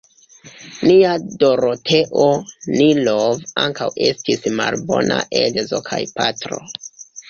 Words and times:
Nia 0.87 1.11
Doroteo 1.43 2.31
Nilov 2.79 3.47
ankaŭ 3.67 3.93
estis 4.09 4.51
malbona 4.59 5.23
edzo 5.47 5.87
kaj 5.93 6.05
patro. 6.21 6.65